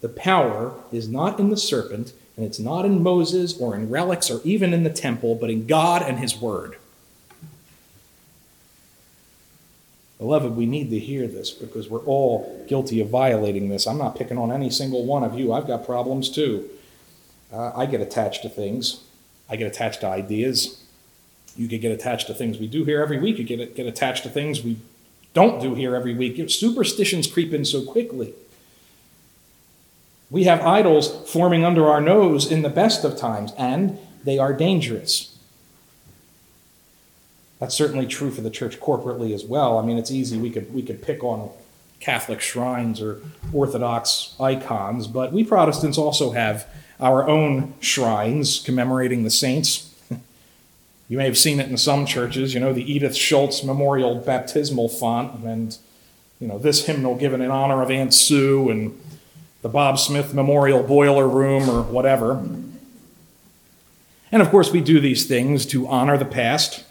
[0.00, 4.30] The power is not in the serpent, and it's not in Moses or in relics
[4.30, 6.76] or even in the temple, but in God and His Word.
[10.18, 13.86] Beloved, we need to hear this because we're all guilty of violating this.
[13.86, 15.52] I'm not picking on any single one of you.
[15.52, 16.68] I've got problems too.
[17.52, 19.04] Uh, I get attached to things,
[19.48, 20.84] I get attached to ideas.
[21.56, 23.38] You could get attached to things we do here every week.
[23.38, 24.78] You get, get attached to things we
[25.34, 26.48] don't do here every week.
[26.50, 28.32] Superstitions creep in so quickly.
[30.30, 34.52] We have idols forming under our nose in the best of times, and they are
[34.52, 35.37] dangerous.
[37.58, 39.78] That's certainly true for the church corporately as well.
[39.78, 40.38] I mean, it's easy.
[40.38, 41.50] We could, we could pick on
[42.00, 43.20] Catholic shrines or
[43.52, 46.68] Orthodox icons, but we Protestants also have
[47.00, 49.84] our own shrines commemorating the saints.
[51.10, 54.90] You may have seen it in some churches, you know, the Edith Schultz Memorial Baptismal
[54.90, 55.74] font, and,
[56.38, 59.00] you know, this hymnal given in honor of Aunt Sue, and
[59.62, 62.34] the Bob Smith Memorial Boiler Room or whatever.
[64.30, 66.84] And of course, we do these things to honor the past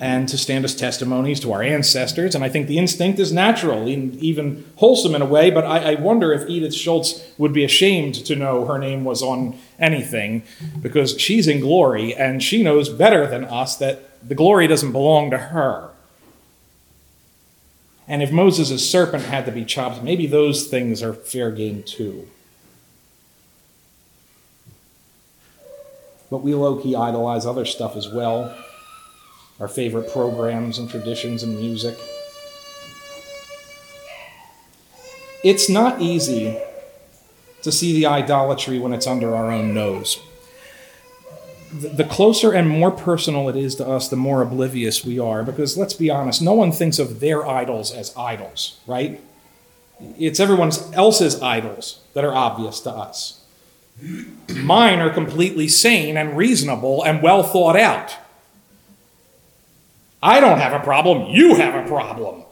[0.00, 2.34] and to stand as testimonies to our ancestors.
[2.34, 5.50] And I think the instinct is natural, even wholesome in a way.
[5.50, 9.22] But I, I, wonder if Edith Schultz would be ashamed to know her name was
[9.22, 10.44] on anything
[10.80, 15.30] because she's in glory and she knows better than us that the glory doesn't belong
[15.30, 15.90] to her.
[18.06, 22.28] And if Moses' serpent had to be chopped, maybe those things are fair game too.
[26.30, 28.54] But we low key idolize other stuff as well
[29.60, 31.98] our favorite programs and traditions and music.
[35.44, 36.58] It's not easy
[37.62, 40.20] to see the idolatry when it's under our own nose
[41.72, 45.42] the closer and more personal it is to us, the more oblivious we are.
[45.42, 49.20] Because let's be honest, no one thinks of their idols as idols, right?
[50.18, 53.44] It's everyone else's idols that are obvious to us.
[54.48, 58.16] Mine are completely sane and reasonable and well thought out.
[60.22, 62.44] I don't have a problem, you have a problem.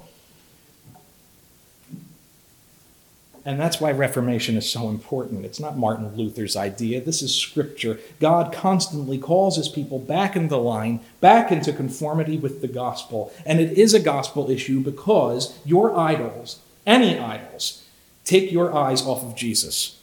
[3.44, 5.44] And that's why Reformation is so important.
[5.44, 8.00] It's not Martin Luther's idea, this is Scripture.
[8.20, 13.32] God constantly calls his people back into line, back into conformity with the gospel.
[13.44, 17.84] And it is a gospel issue because your idols, any idols,
[18.24, 20.00] take your eyes off of Jesus.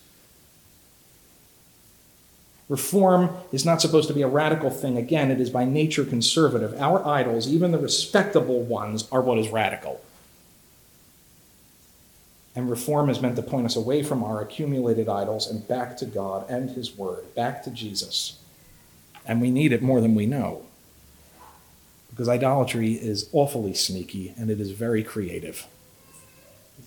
[2.73, 4.97] Reform is not supposed to be a radical thing.
[4.97, 6.73] Again, it is by nature conservative.
[6.81, 10.01] Our idols, even the respectable ones, are what is radical.
[12.55, 16.07] And reform is meant to point us away from our accumulated idols and back to
[16.07, 18.39] God and His Word, back to Jesus.
[19.23, 20.63] And we need it more than we know.
[22.09, 25.67] Because idolatry is awfully sneaky and it is very creative.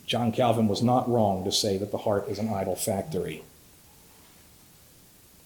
[0.04, 3.44] John Calvin was not wrong to say that the heart is an idol factory.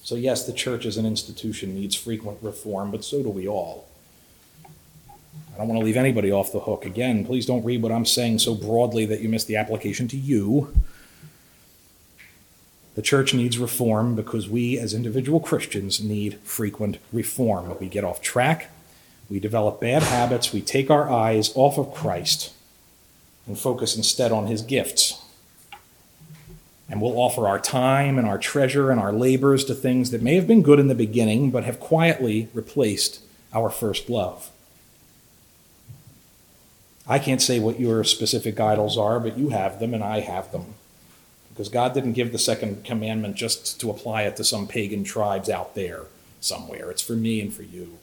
[0.03, 3.86] So, yes, the church as an institution needs frequent reform, but so do we all.
[5.55, 6.86] I don't want to leave anybody off the hook.
[6.86, 10.16] Again, please don't read what I'm saying so broadly that you miss the application to
[10.16, 10.74] you.
[12.94, 17.76] The church needs reform because we, as individual Christians, need frequent reform.
[17.78, 18.70] We get off track,
[19.28, 22.53] we develop bad habits, we take our eyes off of Christ
[23.46, 25.19] and focus instead on his gifts.
[26.91, 30.34] And we'll offer our time and our treasure and our labors to things that may
[30.34, 33.20] have been good in the beginning, but have quietly replaced
[33.55, 34.51] our first love.
[37.07, 40.51] I can't say what your specific idols are, but you have them and I have
[40.51, 40.74] them.
[41.51, 45.49] Because God didn't give the second commandment just to apply it to some pagan tribes
[45.49, 46.03] out there
[46.41, 46.91] somewhere.
[46.91, 47.99] It's for me and for you.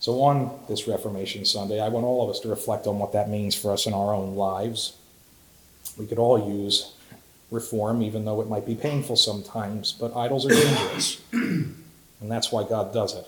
[0.00, 3.28] So, on this Reformation Sunday, I want all of us to reflect on what that
[3.28, 4.94] means for us in our own lives.
[5.98, 6.92] We could all use
[7.50, 11.20] reform, even though it might be painful sometimes, but idols are dangerous.
[11.32, 11.74] and
[12.20, 13.26] that's why God does it.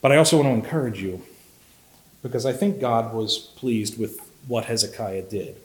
[0.00, 1.22] But I also want to encourage you,
[2.22, 5.56] because I think God was pleased with what Hezekiah did.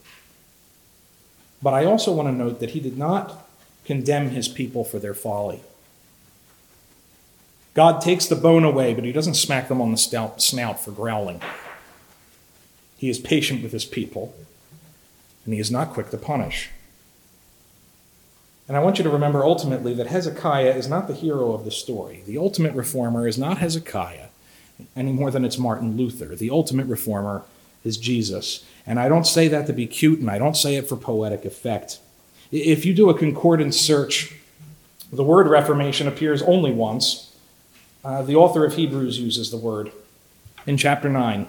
[1.61, 3.49] But I also want to note that he did not
[3.83, 5.61] condemn his people for their folly.
[7.73, 11.41] God takes the bone away, but he doesn't smack them on the snout for growling.
[12.97, 14.33] He is patient with his people
[15.45, 16.69] and he is not quick to punish.
[18.67, 21.71] And I want you to remember ultimately that Hezekiah is not the hero of the
[21.71, 22.23] story.
[22.27, 24.27] The ultimate reformer is not Hezekiah
[24.95, 26.35] any more than it's Martin Luther.
[26.35, 27.43] The ultimate reformer
[27.83, 28.63] is Jesus.
[28.85, 31.45] And I don't say that to be cute and I don't say it for poetic
[31.45, 31.99] effect.
[32.51, 34.35] If you do a concordance search,
[35.11, 37.35] the word Reformation appears only once.
[38.03, 39.91] Uh, the author of Hebrews uses the word
[40.65, 41.47] in chapter 9.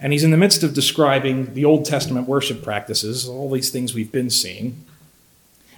[0.00, 3.94] And he's in the midst of describing the Old Testament worship practices, all these things
[3.94, 4.84] we've been seeing.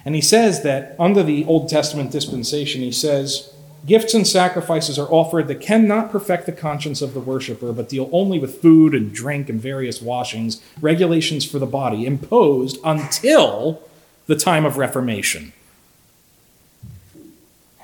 [0.05, 3.53] And he says that under the Old Testament dispensation, he says,
[3.85, 8.09] gifts and sacrifices are offered that cannot perfect the conscience of the worshiper, but deal
[8.11, 13.81] only with food and drink and various washings, regulations for the body, imposed until
[14.27, 15.53] the time of Reformation.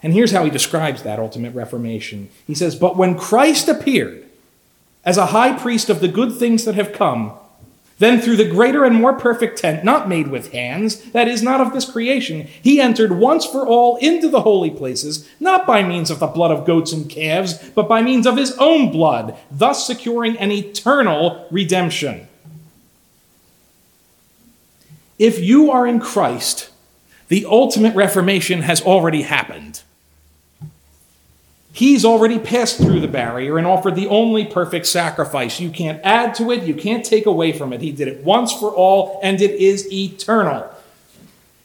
[0.04, 2.30] And here's how he describes that ultimate Reformation.
[2.46, 4.27] He says, But when Christ appeared,
[5.08, 7.32] as a high priest of the good things that have come,
[7.98, 11.62] then through the greater and more perfect tent, not made with hands, that is, not
[11.62, 16.12] of this creation, he entered once for all into the holy places, not by means
[16.12, 19.88] of the blood of goats and calves, but by means of his own blood, thus
[19.88, 22.28] securing an eternal redemption.
[25.18, 26.70] If you are in Christ,
[27.30, 29.84] the ultimate reformation has already happened.
[31.78, 35.60] He's already passed through the barrier and offered the only perfect sacrifice.
[35.60, 37.82] You can't add to it, you can't take away from it.
[37.82, 40.68] He did it once for all, and it is eternal.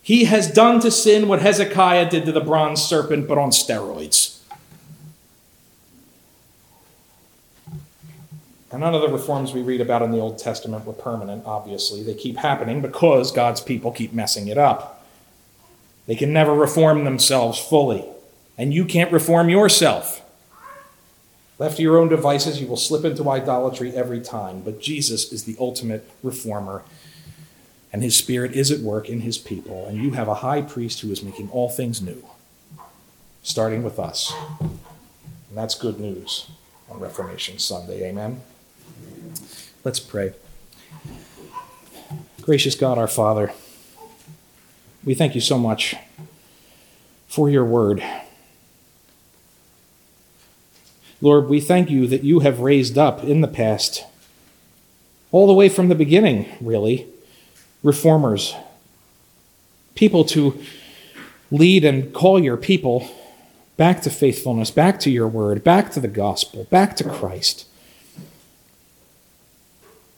[0.02, 4.40] He has done to sin what Hezekiah did to the bronze serpent, but on steroids.
[8.70, 12.02] None of the reforms we read about in the Old Testament were permanent, obviously.
[12.02, 15.06] They keep happening because God's people keep messing it up.
[16.06, 18.11] They can never reform themselves fully
[18.56, 20.20] and you can't reform yourself.
[21.58, 24.62] Left to your own devices, you will slip into idolatry every time.
[24.62, 26.82] But Jesus is the ultimate reformer,
[27.92, 29.86] and his spirit is at work in his people.
[29.86, 32.24] And you have a high priest who is making all things new,
[33.42, 34.32] starting with us.
[34.60, 34.78] And
[35.54, 36.48] that's good news
[36.90, 38.08] on Reformation Sunday.
[38.08, 38.40] Amen.
[39.84, 40.34] Let's pray.
[42.40, 43.52] Gracious God, our Father,
[45.04, 45.94] we thank you so much
[47.28, 48.02] for your word.
[51.22, 54.04] Lord, we thank you that you have raised up in the past,
[55.30, 57.06] all the way from the beginning, really,
[57.84, 58.56] reformers,
[59.94, 60.60] people to
[61.52, 63.08] lead and call your people
[63.76, 67.68] back to faithfulness, back to your word, back to the gospel, back to Christ.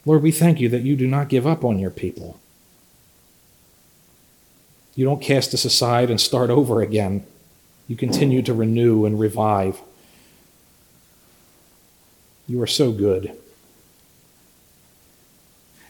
[0.06, 2.40] Lord, we thank you that you do not give up on your people.
[4.94, 7.26] You don't cast us aside and start over again.
[7.88, 9.82] You continue to renew and revive.
[12.46, 13.36] You are so good.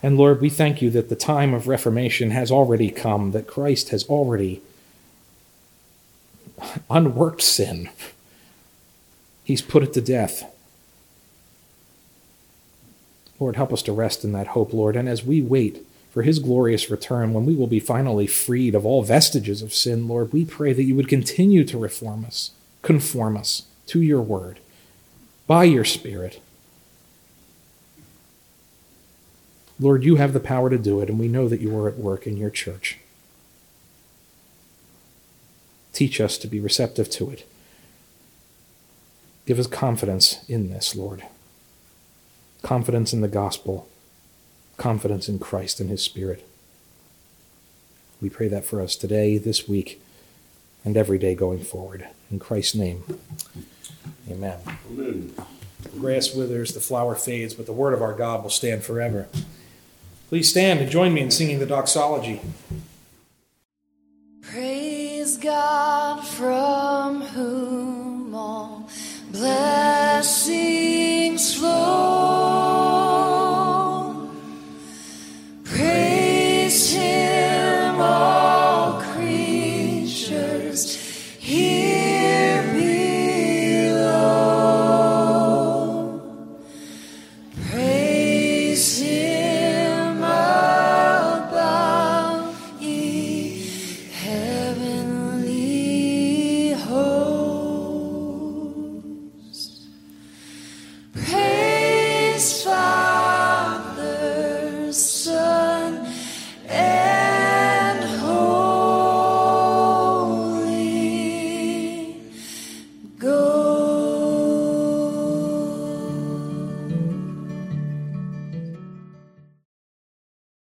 [0.02, 3.88] And Lord, we thank you that the time of Reformation has already come, that Christ
[3.88, 4.60] has already
[6.90, 7.88] unworked sin.
[9.44, 10.44] He's put it to death.
[13.40, 14.94] Lord, help us to rest in that hope, Lord.
[14.94, 18.86] And as we wait for his glorious return, when we will be finally freed of
[18.86, 22.52] all vestiges of sin, Lord, we pray that you would continue to reform us,
[22.82, 24.60] conform us to your word
[25.46, 26.40] by your Spirit.
[29.80, 31.98] Lord, you have the power to do it, and we know that you are at
[31.98, 32.98] work in your church.
[35.92, 37.48] Teach us to be receptive to it.
[39.46, 41.22] Give us confidence in this, Lord.
[42.62, 43.88] Confidence in the gospel,
[44.76, 46.46] confidence in Christ and his Spirit.
[48.20, 50.00] We pray that for us today, this week,
[50.84, 52.06] and every day going forward.
[52.30, 53.04] In Christ's name,
[54.30, 54.58] amen.
[54.90, 55.34] amen.
[55.82, 59.28] The grass withers, the flower fades, but the word of our God will stand forever.
[60.28, 62.40] Please stand and join me in singing the doxology.
[64.42, 68.88] Praise God from whom all
[69.30, 70.83] blessings.